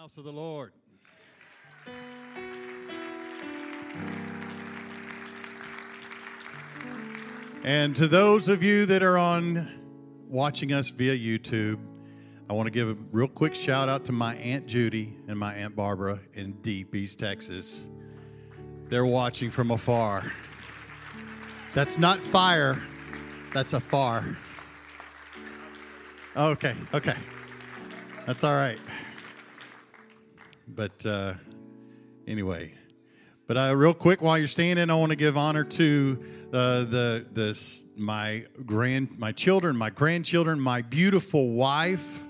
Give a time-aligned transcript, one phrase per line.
[0.00, 0.72] house of the Lord.
[7.62, 9.68] And to those of you that are on
[10.26, 11.80] watching us via YouTube,
[12.48, 15.52] I want to give a real quick shout out to my Aunt Judy and my
[15.52, 17.86] Aunt Barbara in deep East Texas.
[18.88, 20.32] They're watching from afar.
[21.74, 22.82] That's not fire,
[23.52, 24.38] that's a far.
[26.34, 27.16] Okay, okay.
[28.26, 28.78] That's all right.
[30.74, 31.34] But uh,
[32.26, 32.74] anyway,
[33.46, 37.26] but uh, real quick, while you're standing, I want to give honor to uh, the
[37.32, 42.22] the my grand my children, my grandchildren, my beautiful wife.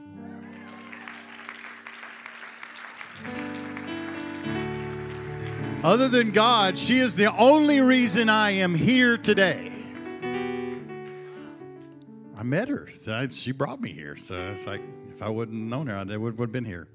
[5.83, 9.73] Other than God, she is the only reason I am here today.
[12.37, 12.89] I met her.
[13.31, 14.17] She brought me here.
[14.17, 16.89] So it's like, if I wouldn't known her, I would have been here.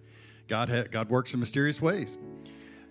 [0.47, 2.17] God, ha- God works in mysterious ways.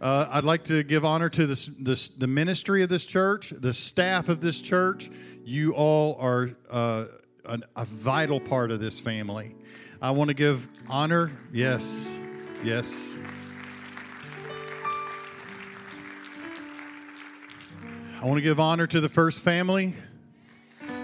[0.00, 3.72] Uh, I'd like to give honor to this, this, the ministry of this church, the
[3.72, 5.10] staff of this church.
[5.44, 7.04] You all are uh,
[7.46, 9.54] an, a vital part of this family.
[10.02, 11.32] I want to give honor.
[11.52, 12.18] Yes,
[12.62, 13.14] yes.
[18.20, 19.94] I want to give honor to the first family,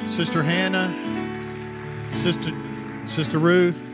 [0.06, 0.90] Sister Hannah,
[2.08, 2.50] Sister
[3.06, 3.89] Sister Ruth,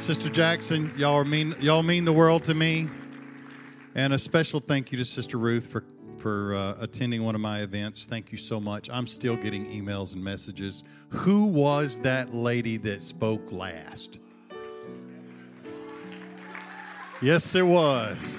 [0.00, 0.92] Sister Jackson.
[0.96, 2.88] Y'all are mean y'all mean the world to me,
[3.94, 5.84] and a special thank you to Sister Ruth for
[6.16, 8.06] for uh, attending one of my events.
[8.06, 8.88] Thank you so much.
[8.90, 10.84] I'm still getting emails and messages.
[11.10, 14.18] Who was that lady that spoke last?
[17.20, 18.38] Yes, it was.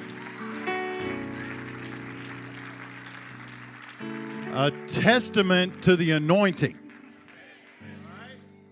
[4.53, 6.77] a testament to the anointing.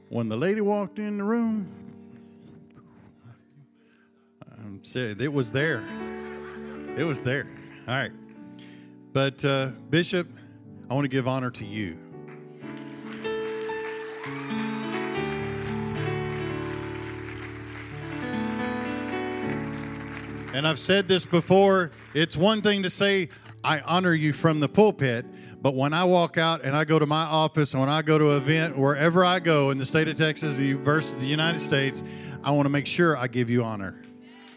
[0.09, 1.78] When the lady walked in the room,
[4.81, 5.83] It was there.
[6.97, 7.47] It was there.
[7.87, 8.11] All right.
[9.11, 10.29] But, uh, Bishop,
[10.89, 11.97] I want to give honor to you.
[20.53, 23.29] And I've said this before it's one thing to say,
[23.63, 25.25] I honor you from the pulpit,
[25.61, 28.17] but when I walk out and I go to my office and when I go
[28.17, 31.59] to an event, wherever I go in the state of Texas the versus the United
[31.59, 32.03] States,
[32.43, 34.01] I want to make sure I give you honor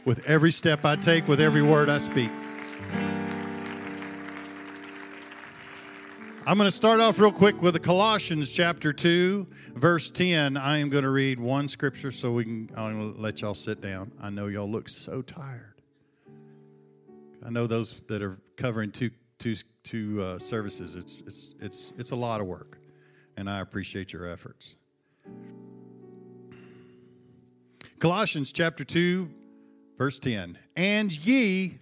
[0.04, 2.30] with every step I take, with every word I speak.
[6.44, 9.46] I'm going to start off real quick with Colossians chapter 2,
[9.76, 10.56] verse 10.
[10.56, 14.10] I am going to read one scripture so we can I'll let y'all sit down.
[14.20, 15.74] I know y'all look so tired.
[17.46, 20.96] I know those that are covering two two two uh, services.
[20.96, 22.78] It's it's it's it's a lot of work,
[23.36, 24.74] and I appreciate your efforts.
[28.00, 29.30] Colossians chapter two,
[29.98, 31.78] verse ten, and ye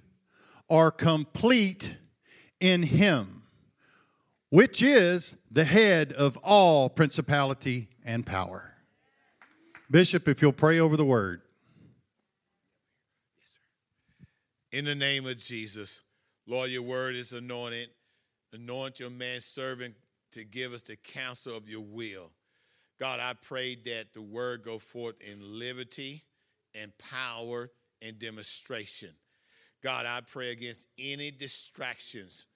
[0.69, 1.97] are complete
[2.61, 3.43] in Him,
[4.51, 8.75] which is the head of all principality and power.
[9.91, 11.43] Bishop, if you'll pray over the word.
[14.71, 16.03] In the name of Jesus.
[16.47, 17.91] Lord, your word is anointed.
[18.53, 19.95] Anoint your man servant
[20.33, 22.31] to give us the counsel of your will.
[22.99, 26.25] God, I pray that the word go forth in liberty
[26.75, 27.71] and power
[28.03, 29.11] and demonstration.
[29.83, 32.47] God, I pray against any distractions.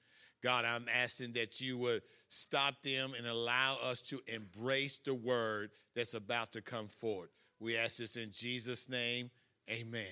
[0.43, 5.71] God, I'm asking that you would stop them and allow us to embrace the word
[5.95, 7.31] that's about to come forth.
[7.61, 9.31] We ask this in Jesus' name.
[9.71, 10.05] Amen.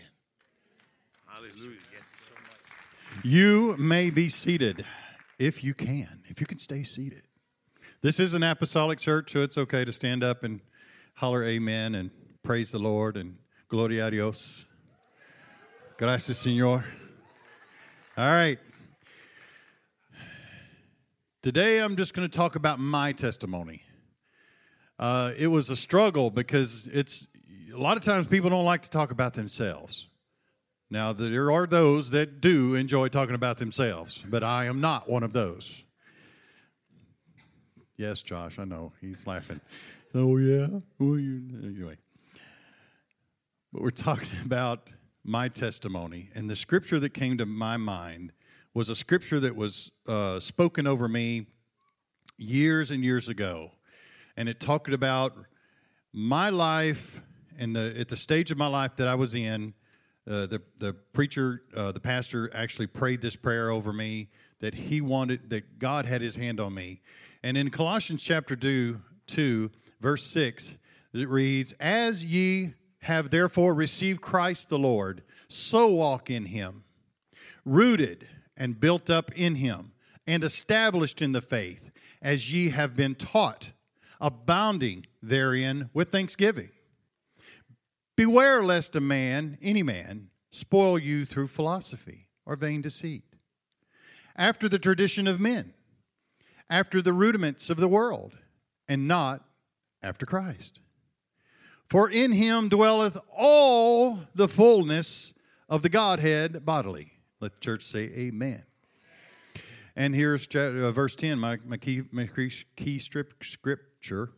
[1.27, 1.79] Hallelujah.
[1.93, 2.13] Yes.
[3.23, 4.87] You may be seated
[5.39, 7.23] if you can, if you can stay seated.
[8.01, 10.61] This is an apostolic church, so it's okay to stand up and
[11.15, 12.11] holler amen and
[12.43, 13.37] praise the Lord and
[13.69, 14.65] gloria a Dios.
[15.99, 16.85] Gracias, Señor.
[18.17, 18.59] All right.
[21.43, 23.83] Today I'm just going to talk about my testimony.
[24.99, 27.27] Uh, it was a struggle because it's
[27.75, 30.09] a lot of times people don't like to talk about themselves.
[30.91, 35.23] Now, there are those that do enjoy talking about themselves, but I am not one
[35.23, 35.85] of those.
[37.97, 38.93] Yes, Josh, I know.
[39.01, 39.61] He's laughing.
[40.15, 40.69] Oh, yeah?
[41.01, 41.43] Oh, you...
[41.63, 41.97] Anyway.
[43.73, 44.91] But we're talking about
[45.25, 46.29] my testimony.
[46.35, 48.33] And the scripture that came to my mind
[48.75, 51.47] was a scripture that was uh, spoken over me
[52.39, 53.73] years and years ago.
[54.37, 55.35] And it talked about
[56.13, 57.23] my life
[57.59, 59.75] and the, at the stage of my life that I was in
[60.29, 64.29] uh, the the preacher, uh, the pastor, actually prayed this prayer over me
[64.61, 67.01] that he wanted that God had His hand on me,
[67.43, 70.77] and in Colossians chapter two, two verse six,
[71.13, 76.85] it reads, "As ye have therefore received Christ the Lord, so walk in him,
[77.65, 79.93] rooted and built up in him,
[80.27, 81.91] and established in the faith,
[82.21, 83.73] as ye have been taught,
[84.21, 86.71] abounding therein with thanksgiving.
[88.17, 93.25] Beware lest a man, any man, spoil you through philosophy or vain deceit,
[94.37, 95.75] after the tradition of men,
[96.71, 98.39] after the rudiments of the world,
[98.87, 99.45] and not
[100.03, 100.79] after Christ.
[101.93, 105.35] For in him dwelleth all the fullness
[105.69, 107.13] of the Godhead bodily.
[107.39, 108.63] Let the church say amen.
[109.95, 112.31] And here's uh, verse 10, my, my key, my
[112.77, 114.31] key scripture.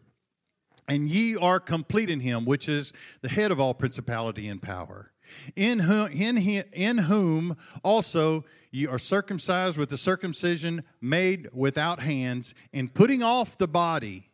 [0.89, 5.13] And ye are complete in him, which is the head of all principality and power,
[5.55, 6.39] in in,
[6.73, 13.57] in whom also ye are circumcised with the circumcision made without hands, in putting off
[13.57, 14.33] the body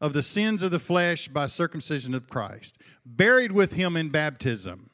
[0.00, 4.90] of the sins of the flesh by circumcision of Christ, buried with him in baptism,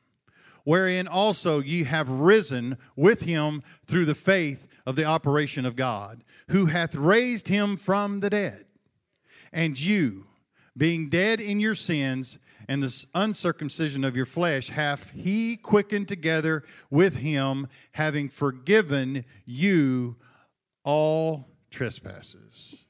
[0.65, 6.23] wherein also ye have risen with him through the faith of the operation of God,
[6.49, 8.67] who hath raised him from the dead.
[9.53, 10.27] And you,
[10.77, 12.39] being dead in your sins
[12.69, 20.17] and the uncircumcision of your flesh, hath he quickened together with him, having forgiven you
[20.85, 22.82] all trespasses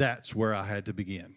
[0.00, 1.34] that's where I had to begin.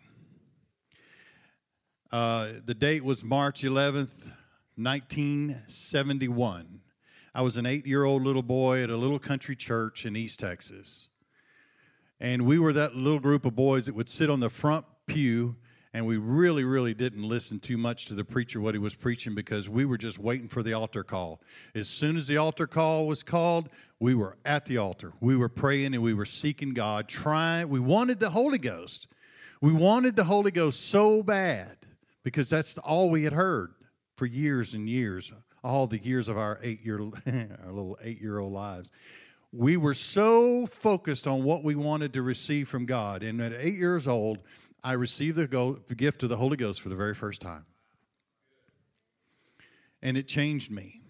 [2.13, 4.31] Uh, the date was March 11th,
[4.77, 6.79] 1971.
[7.35, 10.39] I was an eight year old little boy at a little country church in East
[10.39, 11.09] Texas.
[12.21, 15.57] And we were that little group of boys that would sit on the front pew,
[15.93, 19.35] and we really, really didn't listen too much to the preacher, what he was preaching,
[19.35, 21.41] because we were just waiting for the altar call.
[21.75, 23.67] As soon as the altar call was called,
[24.03, 25.13] we were at the altar.
[25.21, 27.69] We were praying and we were seeking God, trying.
[27.69, 29.07] We wanted the Holy Ghost.
[29.61, 31.77] We wanted the Holy Ghost so bad
[32.21, 33.73] because that's all we had heard
[34.17, 35.31] for years and years,
[35.63, 38.91] all the years of our eight year, our little eight year old lives.
[39.53, 43.23] We were so focused on what we wanted to receive from God.
[43.23, 44.39] And at eight years old,
[44.83, 47.65] I received the gift of the Holy Ghost for the very first time.
[50.01, 51.03] And it changed me.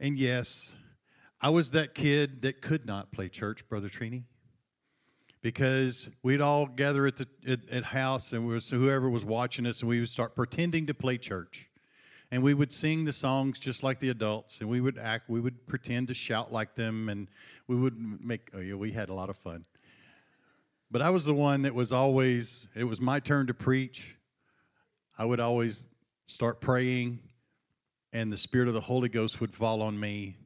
[0.00, 0.74] And yes,
[1.44, 4.22] I was that kid that could not play church, Brother Trini,
[5.42, 9.80] because we'd all gather at the at, at house and was, whoever was watching us,
[9.80, 11.68] and we would start pretending to play church.
[12.30, 15.40] And we would sing the songs just like the adults, and we would act, we
[15.40, 17.28] would pretend to shout like them, and
[17.66, 19.66] we would make, oh yeah, we had a lot of fun.
[20.92, 24.16] But I was the one that was always, it was my turn to preach.
[25.18, 25.88] I would always
[26.26, 27.18] start praying,
[28.12, 30.36] and the Spirit of the Holy Ghost would fall on me,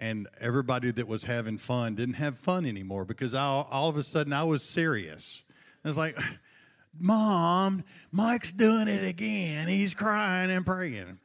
[0.00, 4.02] and everybody that was having fun didn't have fun anymore because I, all of a
[4.02, 5.44] sudden I was serious.
[5.84, 6.18] I was like,
[6.98, 9.68] Mom, Mike's doing it again.
[9.68, 11.18] He's crying and praying.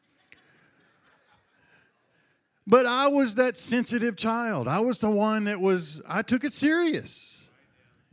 [2.67, 4.67] But I was that sensitive child.
[4.67, 7.47] I was the one that was, I took it serious.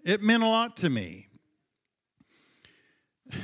[0.04, 1.28] It meant a lot to me.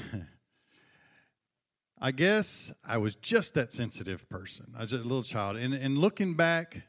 [2.01, 4.73] I guess I was just that sensitive person.
[4.79, 5.57] I was a little child.
[5.57, 6.83] And, and looking back,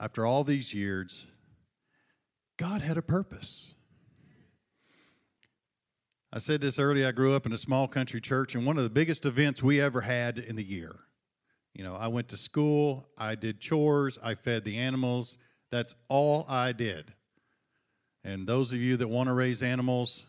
[0.00, 1.26] after all these years,
[2.56, 3.74] God had a purpose.
[6.32, 7.06] I said this earlier.
[7.06, 9.80] I grew up in a small country church, and one of the biggest events we
[9.80, 10.96] ever had in the year.
[11.74, 15.38] You know, I went to school, I did chores, I fed the animals.
[15.70, 17.12] That's all I did.
[18.24, 20.24] And those of you that want to raise animals,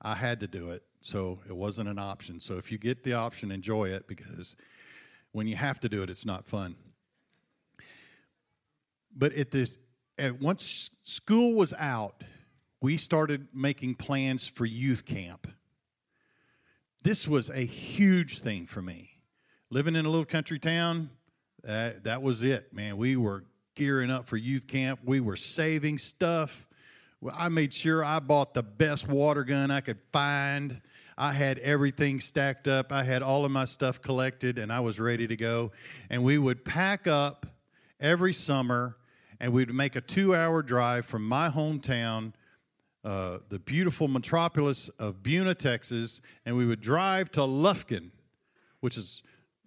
[0.00, 0.82] I had to do it.
[1.02, 2.40] So it wasn't an option.
[2.40, 4.56] So if you get the option, enjoy it because
[5.32, 6.76] when you have to do it, it's not fun.
[9.16, 9.78] But at this,
[10.18, 12.22] at once school was out,
[12.80, 15.48] we started making plans for youth camp.
[17.02, 19.10] This was a huge thing for me.
[19.70, 21.10] Living in a little country town,
[21.64, 22.96] that, that was it, man.
[22.96, 23.44] We were
[23.74, 25.00] gearing up for youth camp.
[25.04, 26.66] We were saving stuff.
[27.36, 30.80] I made sure I bought the best water gun I could find.
[31.16, 32.92] I had everything stacked up.
[32.92, 35.72] I had all of my stuff collected and I was ready to go.
[36.10, 37.46] And we would pack up
[37.98, 38.96] every summer
[39.40, 42.32] and we'd make a two hour drive from my hometown,
[43.04, 48.10] uh, the beautiful metropolis of Buna, Texas, and we would drive to Lufkin,
[48.80, 49.22] which is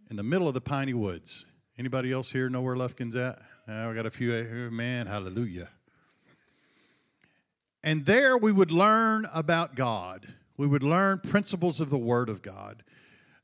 [0.09, 1.45] in the middle of the piney woods.
[1.77, 3.39] Anybody else here know where Lufkin's at?
[3.67, 4.33] I got a few.
[4.33, 5.69] Uh, man, hallelujah.
[7.83, 10.27] And there we would learn about God.
[10.57, 12.83] We would learn principles of the Word of God.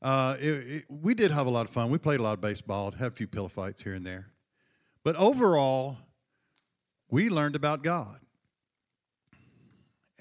[0.02, 1.90] Uh, it, it, we did have a lot of fun.
[1.90, 4.28] We played a lot of baseball, had a few pillow fights here and there.
[5.02, 5.96] But overall,
[7.10, 8.18] we learned about God.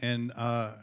[0.01, 0.73] And uh,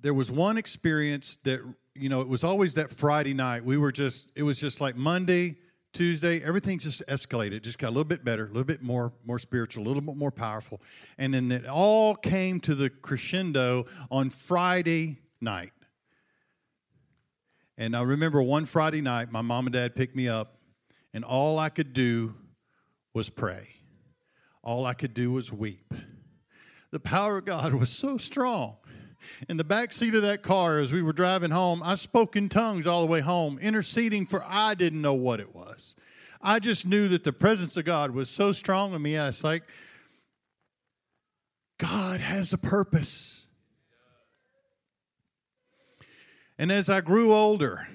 [0.00, 1.60] there was one experience that
[1.94, 3.64] you know, it was always that Friday night.
[3.64, 5.56] We were just, it was just like Monday,
[5.92, 9.38] Tuesday, everything just escalated, just got a little bit better, a little bit more, more
[9.38, 10.80] spiritual, a little bit more powerful.
[11.18, 15.72] And then it all came to the crescendo on Friday night.
[17.76, 20.58] And I remember one Friday night, my mom and dad picked me up,
[21.12, 22.34] and all I could do
[23.12, 23.68] was pray.
[24.62, 25.92] All I could do was weep.
[26.90, 28.76] The power of God was so strong.
[29.48, 32.48] In the back seat of that car, as we were driving home, I spoke in
[32.48, 35.94] tongues all the way home, interceding for I didn't know what it was.
[36.40, 39.16] I just knew that the presence of God was so strong in me.
[39.16, 39.62] I was like,
[41.78, 43.46] God has a purpose.
[46.58, 47.86] And as I grew older,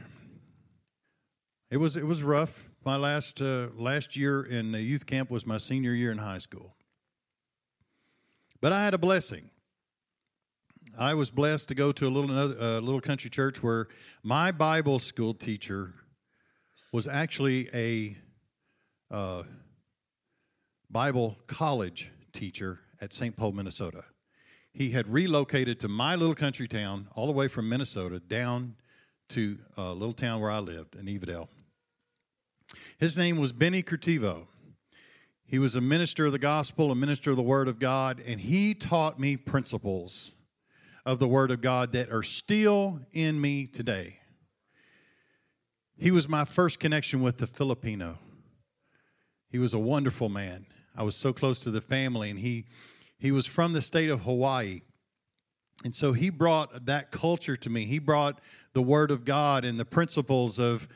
[1.70, 2.70] it was it was rough.
[2.86, 6.38] My last uh, last year in the youth camp was my senior year in high
[6.38, 6.76] school.
[8.62, 9.50] But I had a blessing.
[10.98, 13.88] I was blessed to go to a little uh, little country church where
[14.24, 15.94] my Bible school teacher
[16.92, 18.18] was actually a
[19.12, 19.44] uh,
[20.90, 23.36] Bible college teacher at St.
[23.36, 24.06] Paul, Minnesota.
[24.72, 28.76] He had relocated to my little country town, all the way from Minnesota down
[29.30, 31.48] to a little town where I lived in Evadale.
[32.98, 34.48] His name was Benny Curtivo.
[35.46, 38.42] He was a minister of the gospel, a minister of the word of God, and
[38.42, 40.32] he taught me principles
[41.06, 44.20] of the word of God that are still in me today.
[45.98, 48.20] He was my first connection with the Filipino.
[49.50, 50.66] He was a wonderful man.
[50.96, 52.66] I was so close to the family, and he,
[53.18, 54.82] he was from the state of Hawaii.
[55.84, 57.86] And so he brought that culture to me.
[57.86, 58.42] He brought
[58.74, 60.88] the Word of God and the principles of,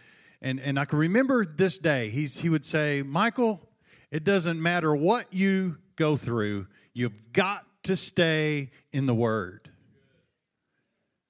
[0.41, 2.10] and, and I can remember this day.
[2.10, 3.62] He's, he would say, Michael,
[4.10, 9.69] it doesn't matter what you go through, you've got to stay in the Word.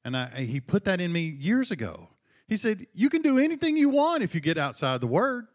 [0.04, 2.10] And I, he put that in me years ago.
[2.48, 5.48] He said, You can do anything you want if you get outside the Word.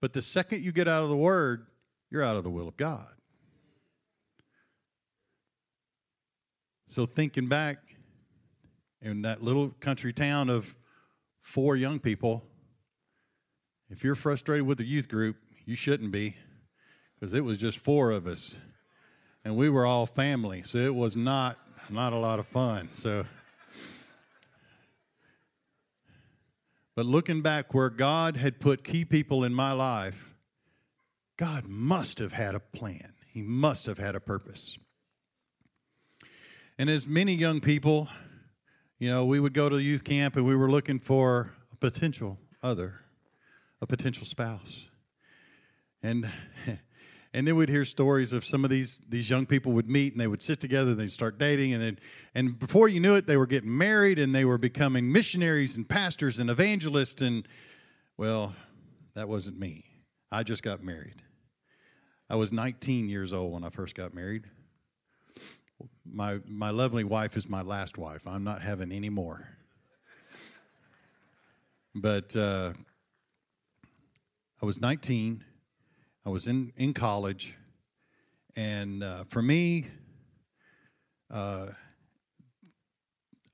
[0.00, 1.66] But the second you get out of the Word,
[2.10, 3.08] you're out of the will of God.
[6.86, 7.78] So, thinking back
[9.00, 10.74] in that little country town of
[11.40, 12.44] four young people,
[13.88, 16.36] if you're frustrated with the youth group, you shouldn't be,
[17.18, 18.60] because it was just four of us,
[19.44, 22.88] and we were all family, so it was not not a lot of fun.
[22.92, 23.26] So,
[26.94, 30.34] but looking back where God had put key people in my life,
[31.36, 33.14] God must have had a plan.
[33.32, 34.78] He must have had a purpose.
[36.78, 38.08] And as many young people,
[39.00, 41.76] you know, we would go to the youth camp and we were looking for a
[41.76, 43.00] potential other,
[43.80, 44.86] a potential spouse.
[46.02, 46.30] And
[47.32, 50.20] and then we'd hear stories of some of these these young people would meet and
[50.20, 51.98] they would sit together and they'd start dating and then
[52.34, 55.88] and before you knew it they were getting married and they were becoming missionaries and
[55.88, 57.48] pastors and evangelists and
[58.18, 58.54] well
[59.14, 59.84] that wasn't me.
[60.30, 61.22] I just got married.
[62.28, 64.44] I was 19 years old when i first got married
[66.12, 69.48] my my lovely wife is my last wife i'm not having any more
[71.94, 72.72] but uh,
[74.62, 75.44] i was 19
[76.24, 77.54] I was in, in college,
[78.54, 79.86] and uh, for me,
[81.30, 81.68] uh,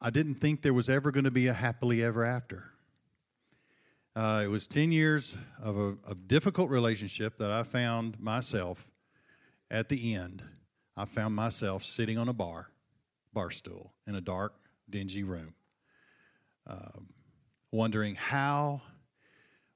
[0.01, 2.65] I didn't think there was ever going to be a happily ever after.
[4.17, 8.89] Uh, it was 10 years of a of difficult relationship that I found myself
[9.71, 10.43] at the end.
[10.97, 12.71] I found myself sitting on a bar,
[13.33, 14.55] bar stool, in a dark,
[14.89, 15.55] dingy room,
[16.67, 17.09] um,
[17.71, 18.81] wondering how,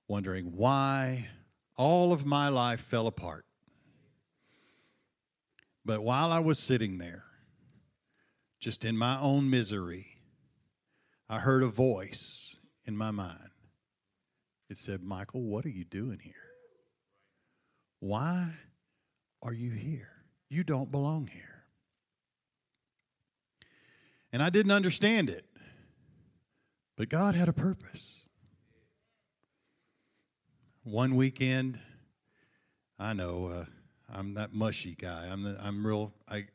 [0.09, 1.29] wondering why,
[1.77, 3.45] all of my life fell apart.
[5.85, 7.25] But while I was sitting there,
[8.59, 10.07] just in my own misery,
[11.29, 13.51] I heard a voice in my mind.
[14.69, 16.35] It said, Michael, what are you doing here?
[17.99, 18.51] Why
[19.43, 20.20] are you here?
[20.51, 21.65] You don't belong here.
[24.33, 25.47] And I didn't understand it,
[26.97, 28.25] but God had a purpose
[30.91, 31.79] one weekend,
[32.99, 33.65] I know uh,
[34.13, 35.29] I'm that mushy guy.
[35.31, 36.13] I'm the, I'm real.
[36.29, 36.47] I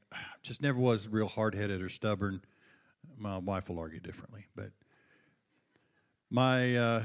[0.44, 2.42] just never was real hard headed or stubborn.
[3.18, 4.72] My wife will argue differently, but
[6.30, 7.04] my uh,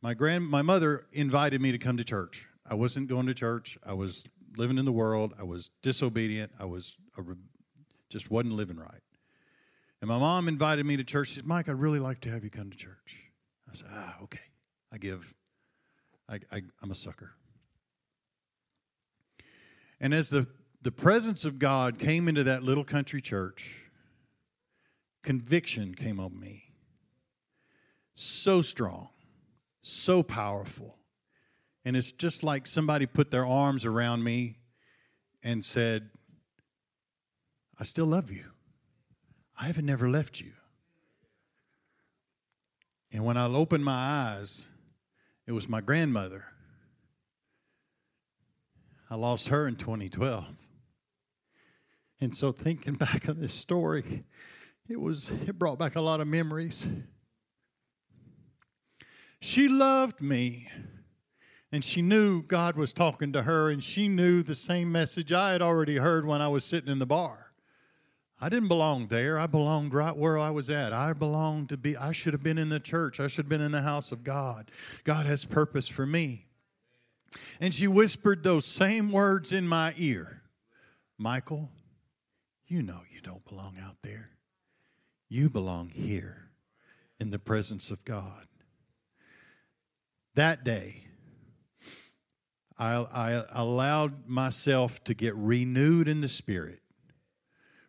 [0.00, 2.46] my grand my mother invited me to come to church.
[2.68, 3.76] I wasn't going to church.
[3.84, 4.22] I was
[4.56, 5.34] living in the world.
[5.38, 6.52] I was disobedient.
[6.58, 6.96] I was
[8.10, 9.02] just wasn't living right.
[10.00, 11.28] And my mom invited me to church.
[11.28, 13.22] She said, "Mike, I'd really like to have you come to church."
[13.70, 14.40] I said, "Ah, okay."
[14.92, 15.34] I give
[16.28, 17.32] I, I, I'm a sucker.
[20.00, 20.46] And as the,
[20.80, 23.90] the presence of God came into that little country church,
[25.22, 26.64] conviction came on me.
[28.14, 29.08] so strong,
[29.82, 30.98] so powerful.
[31.84, 34.58] And it's just like somebody put their arms around me
[35.42, 36.10] and said,
[37.78, 38.44] I still love you.
[39.58, 40.52] I haven't never left you.
[43.12, 44.62] And when I opened my eyes,
[45.46, 46.44] it was my grandmother.
[49.10, 50.46] I lost her in 2012.
[52.20, 54.24] And so thinking back on this story,
[54.88, 56.86] it was it brought back a lot of memories.
[59.40, 60.68] She loved me.
[61.72, 65.52] And she knew God was talking to her, and she knew the same message I
[65.52, 67.52] had already heard when I was sitting in the bar.
[68.38, 69.38] I didn't belong there.
[69.38, 70.92] I belonged right where I was at.
[70.92, 73.20] I belonged to be, I should have been in the church.
[73.20, 74.70] I should have been in the house of God.
[75.04, 76.46] God has purpose for me.
[77.60, 80.42] And she whispered those same words in my ear
[81.18, 81.70] Michael,
[82.66, 84.30] you know you don't belong out there.
[85.28, 86.50] You belong here
[87.20, 88.48] in the presence of God.
[90.34, 91.06] That day,
[92.82, 96.80] I, I allowed myself to get renewed in the spirit,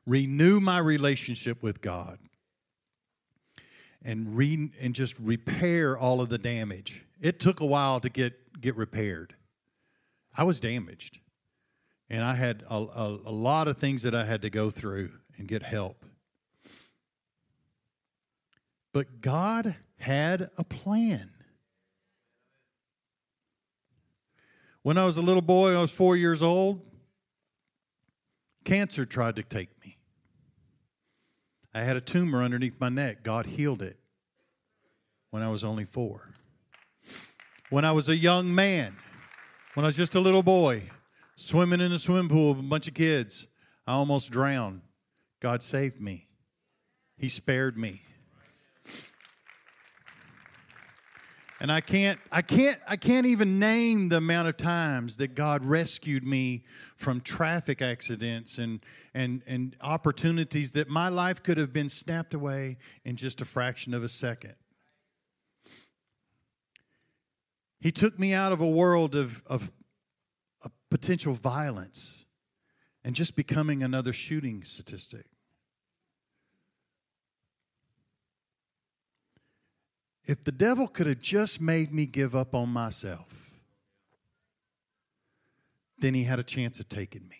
[0.06, 2.20] renew my relationship with God,
[4.04, 7.04] and re, and just repair all of the damage.
[7.20, 9.36] It took a while to get get repaired.
[10.38, 11.18] I was damaged,
[12.08, 15.12] and I had a, a, a lot of things that I had to go through
[15.38, 16.06] and get help.
[18.94, 21.32] But God had a plan.
[24.84, 26.86] When I was a little boy, I was four years old,
[28.66, 29.98] cancer tried to take me.
[31.74, 33.24] I had a tumor underneath my neck.
[33.24, 33.98] God healed it
[35.32, 36.30] when I was only four.
[37.70, 38.96] When I was a young man,
[39.74, 40.84] when I was just a little boy,
[41.38, 43.48] swimming in a swim pool with a bunch of kids,
[43.88, 44.82] I almost drowned.
[45.40, 46.28] God saved me,
[47.18, 48.02] He spared me.
[51.64, 55.64] And I can't, I can't, I can't even name the amount of times that God
[55.64, 56.66] rescued me
[56.98, 58.82] from traffic accidents and,
[59.14, 63.94] and, and opportunities that my life could have been snapped away in just a fraction
[63.94, 64.56] of a second.
[67.80, 69.72] He took me out of a world of, of,
[70.64, 72.26] of potential violence
[73.06, 75.28] and just becoming another shooting statistic.
[80.26, 83.52] If the devil could have just made me give up on myself,
[85.98, 87.38] then he had a chance of taking me.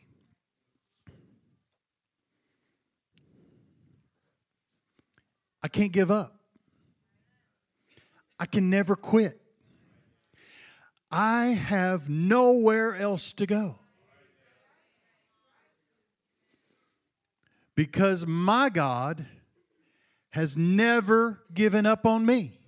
[5.62, 6.36] I can't give up.
[8.38, 9.40] I can never quit.
[11.10, 13.80] I have nowhere else to go.
[17.76, 19.26] Because my God
[20.32, 22.60] has never given up on me.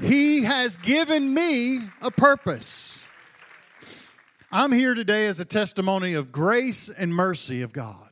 [0.00, 2.98] He has given me a purpose.
[4.52, 8.10] I'm here today as a testimony of grace and mercy of God.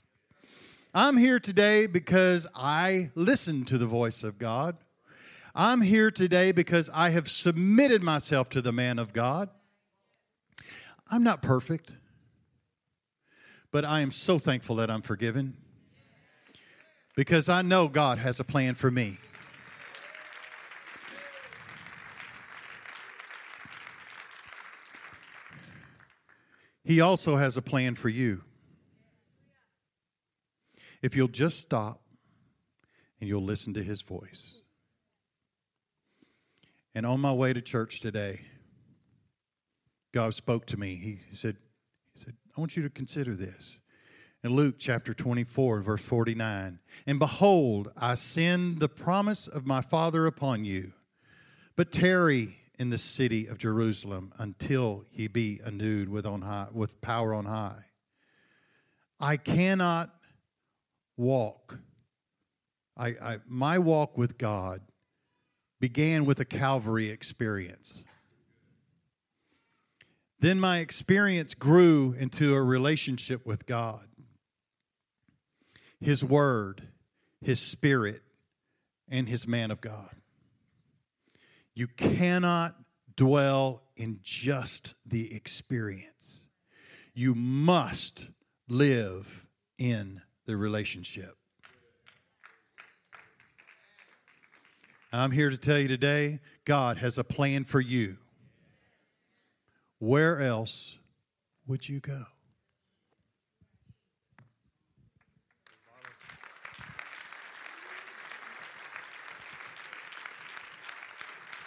[0.92, 4.77] I'm here today because I listened to the voice of God.
[5.55, 9.49] I'm here today because I have submitted myself to the man of God.
[11.09, 11.92] I'm not perfect,
[13.70, 15.57] but I am so thankful that I'm forgiven
[17.14, 19.18] because I know God has a plan for me.
[26.87, 28.42] He also has a plan for you.
[31.03, 32.01] If you'll just stop
[33.20, 34.55] and you'll listen to his voice.
[36.94, 38.42] And on my way to church today,
[40.14, 40.94] God spoke to me.
[41.29, 41.57] He said,
[42.14, 43.81] he said, I want you to consider this.
[44.44, 50.25] In Luke chapter 24, verse 49, and behold, I send the promise of my Father
[50.25, 50.92] upon you,
[51.75, 57.01] but tarry in the city of Jerusalem until ye be endued with on high with
[57.01, 57.85] power on high.
[59.19, 60.11] I cannot
[61.17, 61.79] walk.
[62.97, 64.81] I, I my walk with God
[65.81, 68.05] began with a Calvary experience.
[70.39, 74.07] Then my experience grew into a relationship with God.
[75.99, 76.89] His Word,
[77.41, 78.23] His Spirit,
[79.09, 80.15] and His man of God.
[81.77, 82.75] You cannot
[83.17, 86.49] dwell in just the experience.
[87.12, 88.31] You must
[88.67, 91.37] live in the relationship.
[95.12, 98.17] And I'm here to tell you today God has a plan for you.
[99.99, 100.99] Where else
[101.67, 102.25] would you go?